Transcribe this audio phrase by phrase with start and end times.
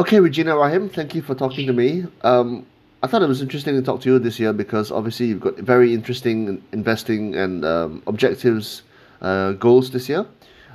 [0.00, 2.06] Okay, Regina Rahim, thank you for talking to me.
[2.22, 2.64] Um,
[3.02, 5.58] I thought it was interesting to talk to you this year because obviously you've got
[5.58, 8.80] very interesting investing and um, objectives,
[9.20, 10.24] uh, goals this year.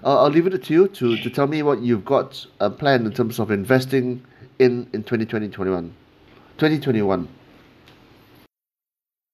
[0.04, 3.08] I'll, I'll leave it to you to, to tell me what you've got uh, planned
[3.08, 4.24] in terms of investing
[4.60, 7.28] in in 2020 2021.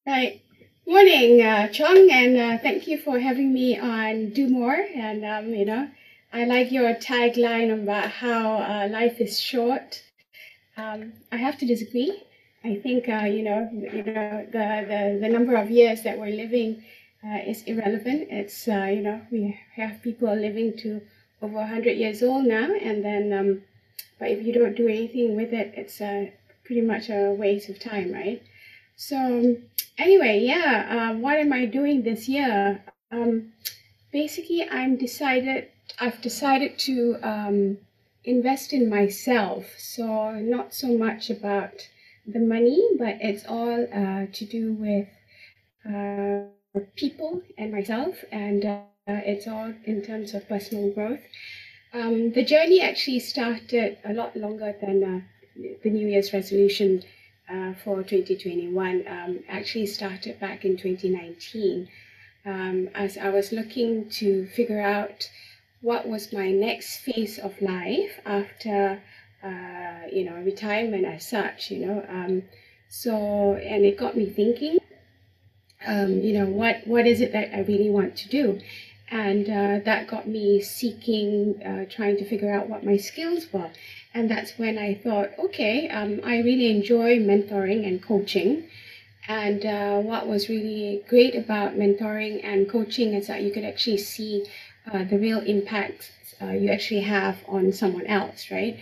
[0.07, 0.41] Right.
[0.87, 4.87] Morning, uh, Chong, and uh, thank you for having me on Do More.
[4.95, 5.89] And, um, you know,
[6.33, 10.01] I like your tagline about how uh, life is short.
[10.77, 12.23] Um, I have to disagree.
[12.63, 16.35] I think, uh, you know, you know the, the, the number of years that we're
[16.35, 16.85] living
[17.25, 18.27] uh, is irrelevant.
[18.29, 21.01] It's, uh, you know, we have people living to
[21.41, 23.61] over 100 years old now, and then, um,
[24.17, 25.97] but if you don't do anything with it, it's
[26.63, 28.41] pretty much a waste of time, right?
[28.95, 29.57] So,
[29.97, 32.83] anyway, yeah, um, what am I doing this year?
[34.11, 35.69] Basically, I'm decided.
[35.99, 37.77] I've decided to um,
[38.23, 39.65] invest in myself.
[39.77, 41.87] So not so much about
[42.25, 45.07] the money, but it's all uh, to do with
[45.87, 51.21] uh, people and myself, and uh, it's all in terms of personal growth.
[51.93, 55.21] Um, the journey actually started a lot longer than uh,
[55.83, 57.03] the New Year's resolution
[57.49, 61.89] uh, for 2021 um, actually started back in 2019
[62.45, 65.29] um, as I was looking to figure out
[65.81, 69.01] what was my next phase of life after
[69.43, 72.43] uh, you know retirement as such you know um,
[72.87, 74.77] so and it got me thinking
[75.85, 78.59] um, you know what what is it that I really want to do
[79.09, 83.71] and uh, that got me seeking uh, trying to figure out what my skills were
[84.13, 88.67] and that's when I thought, okay, um, I really enjoy mentoring and coaching.
[89.27, 93.97] And uh, what was really great about mentoring and coaching is that you could actually
[93.97, 94.45] see
[94.91, 98.79] uh, the real impact uh, you actually have on someone else, right?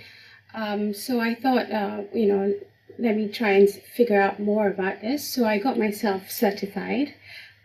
[0.53, 2.55] Um, so I thought, uh, you know,
[2.97, 5.27] let me try and figure out more about this.
[5.27, 7.13] So I got myself certified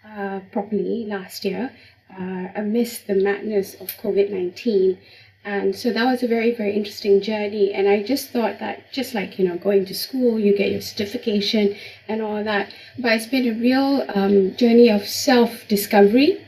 [0.07, 1.73] uh, properly last year
[2.11, 4.99] uh, amidst the madness of COVID 19.
[5.45, 7.73] And so that was a very, very interesting journey.
[7.73, 10.81] And I just thought that just like, you know, going to school, you get your
[10.81, 11.77] certification
[12.09, 12.73] and all that.
[12.99, 16.41] But it's been a real um, journey of self discovery.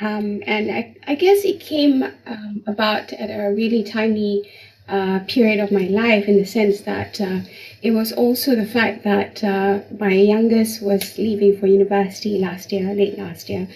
[0.00, 4.48] Um, and I, I, guess it came um, about at a really timely
[4.88, 7.40] uh, period of my life in the sense that uh,
[7.82, 12.94] it was also the fact that uh, my youngest was leaving for university last year,
[12.94, 13.66] late last year.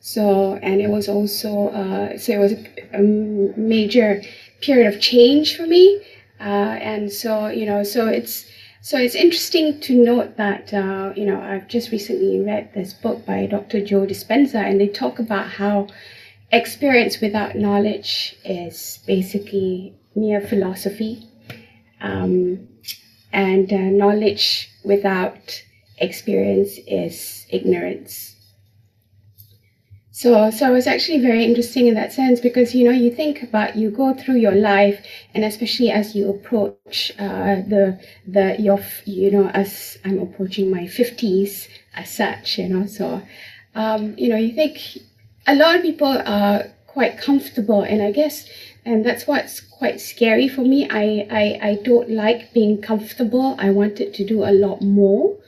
[0.00, 4.22] So, and it was also, uh, so it was a, a, major
[4.62, 6.02] period of change for me.
[6.40, 8.46] Uh, and so, you know, so it's,
[8.80, 13.26] so it's interesting to note that, uh, you know, I've just recently read this book
[13.26, 13.84] by Dr.
[13.84, 15.88] Joe Dispenza, and they talk about how
[16.50, 21.28] experience without knowledge is basically mere philosophy.
[22.00, 22.68] Um,
[23.32, 25.62] and uh, knowledge without
[25.98, 28.36] experience is ignorance.
[30.20, 33.74] So, so it's actually very interesting in that sense because you know you think about
[33.74, 39.30] you go through your life and especially as you approach uh, the the your you
[39.30, 43.22] know as I'm approaching my fifties as such you know so
[43.74, 44.98] um, you know you think
[45.46, 48.46] a lot of people are quite comfortable and I guess
[48.84, 50.86] and that's what's quite scary for me.
[50.90, 53.56] I, I I don't like being comfortable.
[53.58, 55.38] I wanted to do a lot more.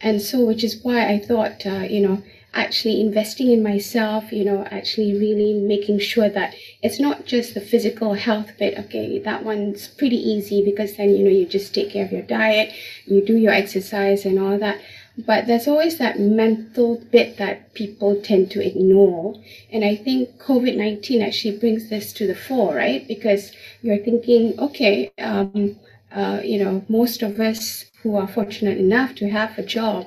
[0.00, 2.22] And so which is why I thought uh, you know
[2.54, 7.60] actually investing in myself, you know, actually really making sure that it's not just the
[7.60, 8.78] physical health bit.
[8.78, 12.22] Okay, that one's pretty easy because then, you know, you just take care of your
[12.22, 12.72] diet,
[13.06, 14.80] you do your exercise and all that.
[15.16, 19.34] But there's always that mental bit that people tend to ignore.
[19.70, 23.06] And I think COVID 19 actually brings this to the fore, right?
[23.06, 25.76] Because you're thinking, okay, um,
[26.12, 30.06] uh, you know, most of us who are fortunate enough to have a job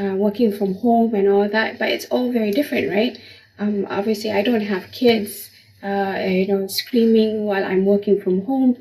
[0.00, 3.18] uh, working from home and all that, but it's all very different, right?
[3.58, 5.50] Um, obviously, I don't have kids,
[5.82, 8.76] uh, you know, screaming while I'm working from home,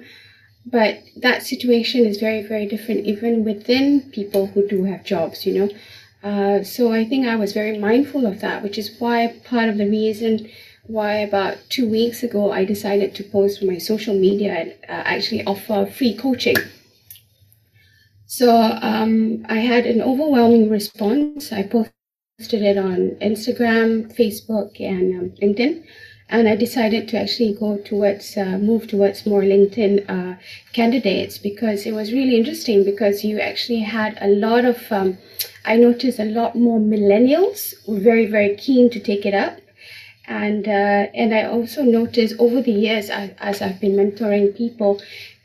[0.65, 5.53] but that situation is very, very different even within people who do have jobs, you
[5.53, 5.69] know.
[6.23, 9.77] Uh, so I think I was very mindful of that, which is why part of
[9.77, 10.49] the reason
[10.87, 15.43] why about two weeks ago I decided to post my social media and uh, actually
[15.45, 16.57] offer free coaching
[18.31, 18.49] so
[18.81, 21.51] um, I had an overwhelming response.
[21.51, 25.83] I posted it on Instagram, Facebook, and um, LinkedIn.
[26.29, 30.37] And I decided to actually go towards, uh, move towards more LinkedIn uh,
[30.71, 35.17] candidates because it was really interesting because you actually had a lot of, um,
[35.65, 39.59] I noticed a lot more millennials were very, very keen to take it up.
[40.25, 45.01] And, uh, and I also noticed over the years as, as I've been mentoring people,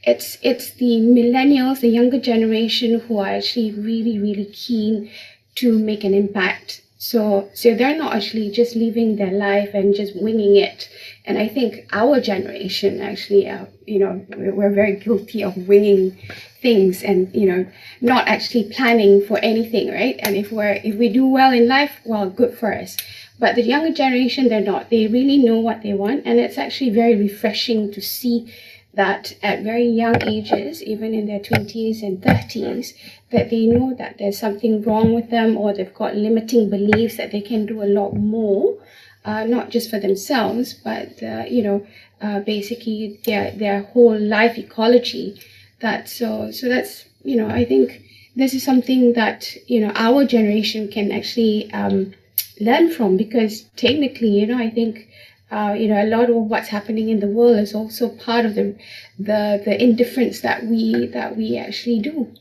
[0.07, 5.11] it's it's the millennials, the younger generation, who are actually really really keen
[5.57, 6.83] to make an impact.
[6.99, 10.89] So so they're not actually just living their life and just winging it.
[11.27, 16.17] And I think our generation actually, uh, you know, we're, we're very guilty of winging
[16.63, 17.67] things and you know
[18.01, 20.17] not actually planning for anything, right?
[20.21, 22.97] And if we're if we do well in life, well, good for us.
[23.39, 24.89] But the younger generation, they're not.
[24.89, 28.53] They really know what they want, and it's actually very refreshing to see
[28.97, 32.95] that at very young ages, even in their 20s and 30s,
[33.31, 37.31] that they know that there's something wrong with them or they've got limiting beliefs that
[37.31, 38.79] they can do a lot more,
[39.25, 41.87] uh, not just for themselves, but, uh, you know,
[42.23, 45.41] uh, basically their, their whole life ecology.
[45.81, 48.03] That so, so that's, you know, I think
[48.35, 52.15] this is something that, you know, our generation can actually um,
[52.61, 55.09] learn from because technically, you know, I think
[55.51, 58.55] uh, you know, a lot of what's happening in the world is also part of
[58.55, 58.77] the
[59.19, 62.33] the the indifference that we that we actually do.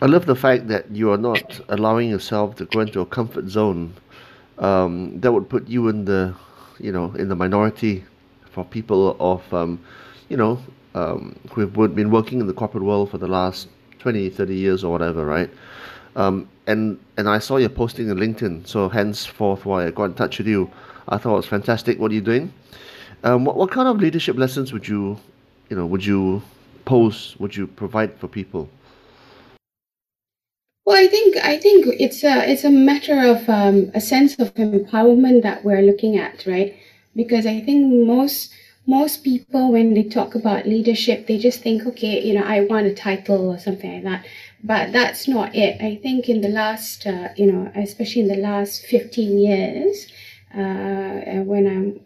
[0.00, 3.48] I love the fact that you are not allowing yourself to go into a comfort
[3.48, 3.94] zone.
[4.58, 6.34] Um, that would put you in the,
[6.78, 8.04] you know, in the minority
[8.50, 9.84] for people of, um,
[10.28, 10.60] you know,
[10.94, 13.68] um, who have been working in the corporate world for the last
[13.98, 15.50] 20, 30 years or whatever, right?
[16.16, 20.14] Um, and and I saw you posting on LinkedIn, so henceforth why I got in
[20.14, 20.70] touch with you.
[21.08, 21.98] I thought it was fantastic.
[21.98, 22.52] What are you doing?
[23.22, 25.18] Um, what, what kind of leadership lessons would you,
[25.70, 26.42] you know, would you
[26.84, 27.36] pose?
[27.38, 28.68] Would you provide for people?
[30.86, 34.52] Well, I think I think it's a it's a matter of um, a sense of
[34.54, 36.76] empowerment that we're looking at, right?
[37.16, 38.52] Because I think most
[38.86, 42.86] most people when they talk about leadership, they just think, okay, you know, I want
[42.86, 44.26] a title or something like that.
[44.62, 45.80] But that's not it.
[45.80, 50.06] I think in the last, uh, you know, especially in the last fifteen years,
[50.56, 52.00] uh, when I'm,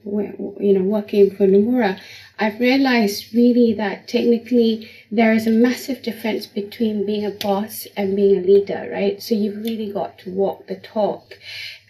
[0.61, 2.01] you know, working for Nomura,
[2.39, 8.15] I've realized really that technically there is a massive difference between being a boss and
[8.15, 9.21] being a leader, right?
[9.21, 11.37] So you've really got to walk the talk.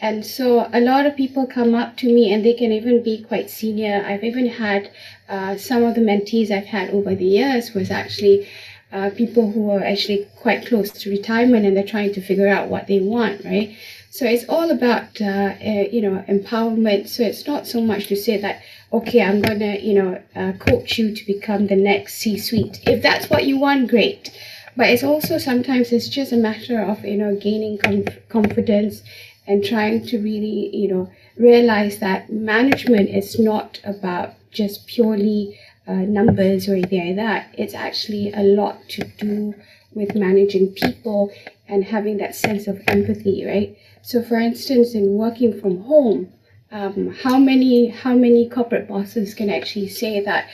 [0.01, 3.23] And so a lot of people come up to me and they can even be
[3.23, 4.05] quite senior.
[4.07, 4.91] I've even had
[5.29, 8.49] uh, some of the mentees I've had over the years was actually
[8.93, 12.69] uh, people who are actually quite close to retirement and they're trying to figure out
[12.69, 13.77] what they want, right?
[14.11, 17.09] So it's all about, uh, uh, you know, empowerment.
[17.09, 18.63] So it's not so much to say that,
[18.93, 22.81] okay, I'm to, you know, uh, coach you to become the next C-suite.
[22.87, 24.31] If that's what you want, great.
[24.77, 29.03] But it's also sometimes it's just a matter of, you know, gaining com- confidence
[29.47, 35.59] and trying to really, you know, realize that management is not about just purely
[35.89, 37.55] uh, numbers or anything like that.
[37.55, 39.55] It's actually a lot to do
[39.95, 41.33] with managing people
[41.67, 43.77] and having that sense of empathy, right?
[44.03, 46.33] So, for instance, in working from home,
[46.71, 50.49] um, how many how many corporate bosses can actually say that,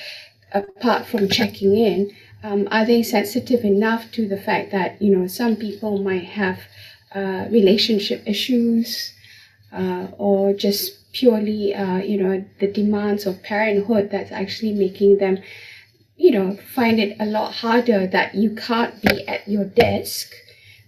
[0.52, 2.12] apart from checking in,
[2.44, 6.60] um, are they sensitive enough to the fact that you know some people might have
[7.14, 9.13] uh, relationship issues,
[9.74, 15.38] uh, or just purely uh, you know the demands of parenthood that's actually making them
[16.16, 20.32] you know find it a lot harder that you can't be at your desk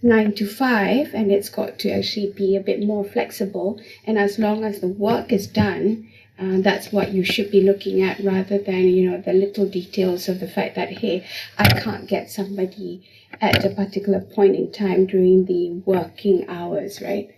[0.01, 3.81] nine to five and it's got to actually be a bit more flexible.
[4.05, 6.07] And as long as the work is done
[6.39, 10.29] uh, that's what you should be looking at rather than you know the little details
[10.29, 11.25] of the fact that hey
[11.57, 13.03] i can't get somebody
[13.41, 17.33] at a particular point in time during the working hours right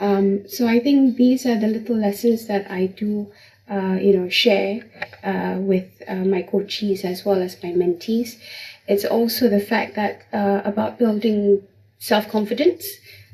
[0.00, 3.30] um, so i think these are the little lessons that i do
[3.70, 4.82] uh, you know share
[5.22, 8.36] uh, with uh, my coaches as well as my mentees
[8.86, 11.62] it's also the fact that uh, about building
[11.98, 12.86] self confidence.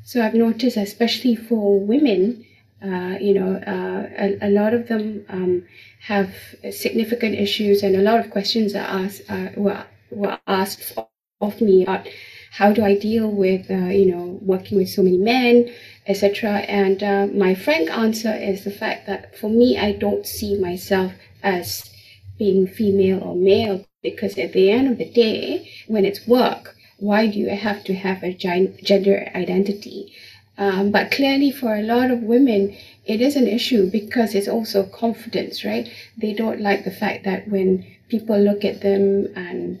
[0.05, 2.45] So I've noticed, especially for women,
[2.81, 5.63] uh, you know, uh, a, a, lot of them um,
[5.99, 6.33] have
[6.71, 9.21] significant issues, and a lot of questions are asked
[9.55, 10.97] were, were asked
[11.41, 12.07] of me about
[12.51, 15.71] how do I deal with, you know, working with so many men,
[16.07, 16.59] etc.
[16.67, 21.13] And uh, my frank answer is the fact that for me, I don't see myself
[21.43, 21.89] as
[22.37, 27.27] being female or male because at the end of the day, when it's work, why
[27.27, 30.13] do you have to have a gender identity?
[30.57, 34.83] Um, but clearly, for a lot of women, it is an issue because it's also
[34.83, 35.89] confidence, right?
[36.17, 39.79] They don't like the fact that when people look at them and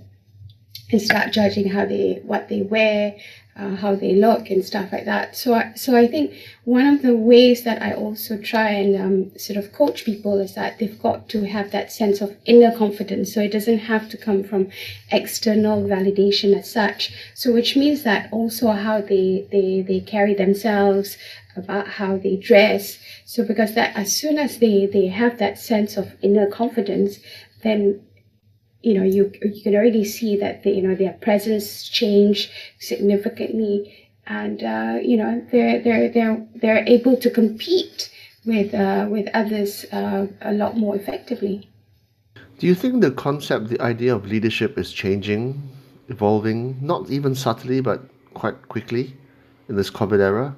[0.91, 3.15] and start judging how they what they wear,
[3.61, 5.37] uh, how they look and stuff like that.
[5.37, 9.37] So, I, so I think one of the ways that I also try and um,
[9.37, 13.33] sort of coach people is that they've got to have that sense of inner confidence.
[13.33, 14.69] So it doesn't have to come from
[15.11, 17.13] external validation as such.
[17.35, 21.17] So which means that also how they they they carry themselves,
[21.55, 22.97] about how they dress.
[23.25, 27.19] So because that as soon as they they have that sense of inner confidence,
[27.63, 28.01] then
[28.83, 34.63] you know, you you can already see that you know their presence change significantly, and
[34.63, 38.09] uh, you know they're they're they're they're able to compete
[38.45, 41.67] with uh, with others uh, a lot more effectively.
[42.57, 45.61] Do you think the concept, the idea of leadership is changing,
[46.09, 48.03] evolving, not even subtly, but
[48.35, 49.15] quite quickly
[49.67, 50.55] in this COVID era?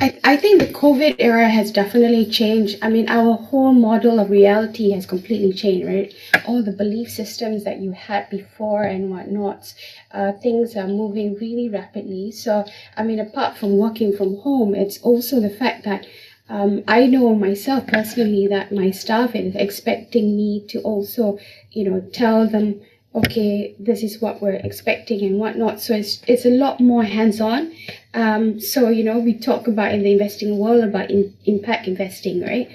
[0.00, 2.78] I, I think the COVID era has definitely changed.
[2.82, 6.12] I mean, our whole model of reality has completely changed, right?
[6.46, 9.72] All the belief systems that you had before and whatnot,
[10.10, 12.32] uh, things are moving really rapidly.
[12.32, 12.64] So,
[12.96, 16.06] I mean, apart from working from home, it's also the fact that
[16.48, 21.38] um, I know myself personally that my staff is expecting me to also,
[21.70, 22.80] you know, tell them
[23.14, 25.80] okay, this is what we're expecting and whatnot.
[25.80, 27.72] So it's it's a lot more hands on.
[28.12, 32.42] Um, so you know, we talk about in the investing world about in, impact investing,
[32.42, 32.68] right?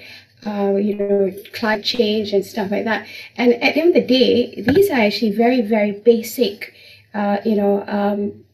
[0.46, 3.06] Uh, you know, climate change and stuff like that.
[3.36, 6.72] And at the end of the day, these are actually very very basic,
[7.12, 8.44] uh, you know, um,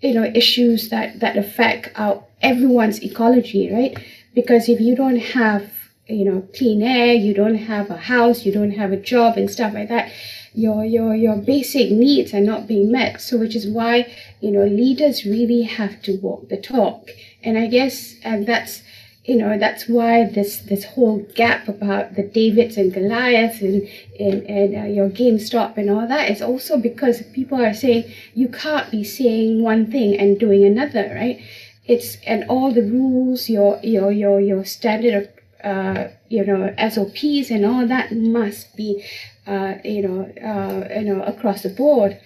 [0.00, 3.96] you know, issues that that affect our everyone's ecology, right?
[4.34, 5.75] Because if you don't have
[6.08, 9.50] you know clean air, you don't have a house, you don't have a job and
[9.50, 10.12] stuff like that.
[10.54, 13.20] Your your your basic needs are not being met.
[13.20, 17.10] So which is why you know leaders really have to walk the talk.
[17.42, 18.82] And i guess and that's
[19.26, 23.88] you know that's why this this whole gap about the davids and goliaths and
[24.20, 28.48] and, and uh, your gamestop and all that is also because people are saying you
[28.48, 31.42] can't be saying one thing and doing another right?
[31.84, 37.50] It's and all the rules your your your your standard of uh, you know SOPs
[37.50, 39.04] and all that must be
[39.46, 42.18] uh, you know, uh, you know, across the board,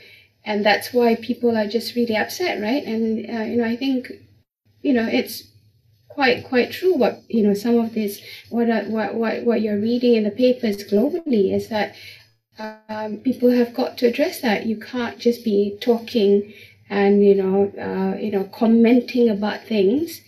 [0.45, 2.83] and that's why people are just really upset, right?
[2.85, 4.11] And uh, you know, I think,
[4.83, 5.45] you know, it's
[6.09, 10.17] quite quite true what you know some of this what what what what you're reading
[10.17, 11.95] in the papers globally is that
[12.59, 14.67] um, people have got to address that.
[14.67, 16.53] You can't just be talking
[16.89, 20.21] and you know uh, you know commenting about things,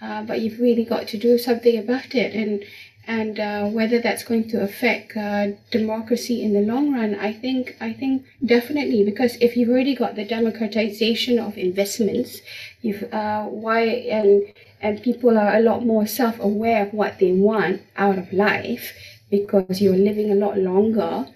[0.00, 2.34] uh, but you've really got to do something about it.
[2.34, 2.64] And
[3.06, 7.76] and uh, whether that's going to affect uh, democracy in the long run, I think
[7.80, 9.04] I think definitely.
[9.04, 12.40] Because if you've already got the democratization of investments,
[12.82, 14.42] you've uh, why and
[14.80, 18.94] and people are a lot more self-aware of what they want out of life
[19.30, 21.26] because you're living a lot longer.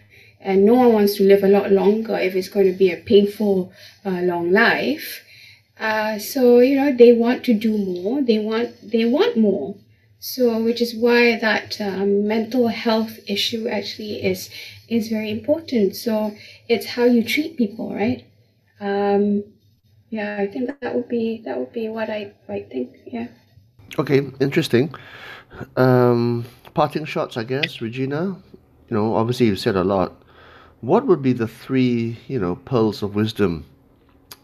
[0.41, 2.99] And no one wants to live a lot longer if it's going to be a
[2.99, 3.73] painful
[4.05, 5.25] uh, long life
[5.79, 9.75] uh, so you know they want to do more they want they want more
[10.27, 14.49] so, which is why that um, mental health issue actually is
[14.89, 15.97] is very important.
[15.97, 16.35] So,
[16.67, 18.25] it's how you treat people, right?
[18.81, 19.45] Um,
[20.09, 22.97] yeah, I think that would be that would be what I might think.
[23.05, 23.27] Yeah.
[23.99, 24.95] Okay, interesting.
[25.77, 28.35] Um, parting shots, I guess, Regina.
[28.89, 30.23] You know, obviously you've said a lot.
[30.81, 33.67] What would be the three, you know, pearls of wisdom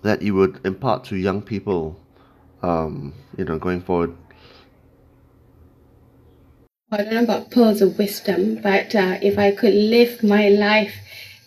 [0.03, 2.01] that you would impart to young people,
[2.63, 4.15] um, you know, going forward?
[6.93, 10.95] I don't know about pearls of wisdom, but uh, if I could live my life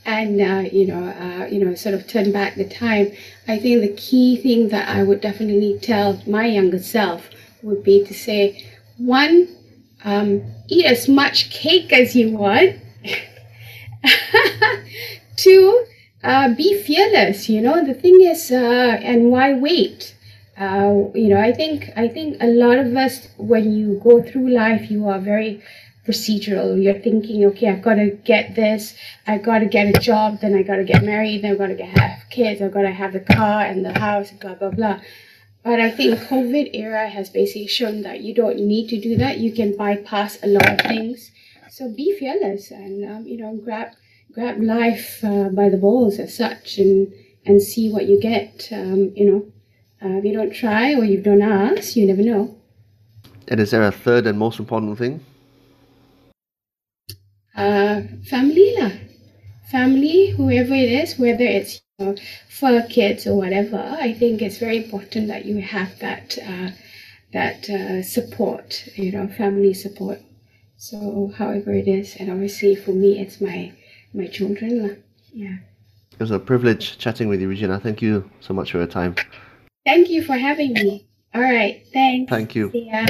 [0.05, 3.11] and uh, you know, uh, you know, sort of turn back the time,
[3.47, 7.29] I think the key thing that I would definitely tell my younger self
[7.61, 8.65] would be to say,
[8.97, 9.47] one,
[10.03, 12.79] um, eat as much cake as you want.
[15.35, 15.85] Two,
[16.23, 17.49] uh, be fearless.
[17.49, 18.55] You know, the thing is, uh,
[19.01, 20.15] and why wait?
[20.57, 24.49] uh, you know, I think I think a lot of us, when you go through
[24.49, 25.61] life, you are very
[26.07, 26.81] procedural.
[26.81, 30.53] You're thinking, okay, I've got to get this, I've got to get a job, then
[30.53, 32.91] I got to get married, then I've got to get have kids, I've got to
[32.91, 34.99] have the car and the house, blah blah blah.
[35.63, 39.39] But I think COVID era has basically shown that you don't need to do that.
[39.39, 41.31] You can bypass a lot of things.
[41.71, 43.93] So be fearless and um, you know grab
[44.33, 47.13] grab life uh, by the balls as such and
[47.45, 48.69] and see what you get.
[48.71, 49.53] Um, you know
[50.03, 52.55] uh, if you don't try or you don't ask, you never know.
[53.47, 55.23] And is there a third and most important thing?
[57.55, 58.91] Uh, family lah.
[59.71, 62.15] Family, whoever it is, whether it's you know,
[62.49, 66.71] for kids or whatever, I think it's very important that you have that uh,
[67.31, 70.19] that uh, support, you know, family support.
[70.77, 73.71] So however it is, and obviously for me, it's my
[74.13, 74.95] my children lah.
[75.33, 75.57] Yeah.
[76.13, 77.79] It was a privilege chatting with you, Regina.
[77.79, 79.15] Thank you so much for your time.
[79.85, 81.07] Thank you for having me.
[81.33, 81.83] All right.
[81.91, 82.29] Thanks.
[82.29, 82.71] Thank you.
[82.71, 83.05] See ya.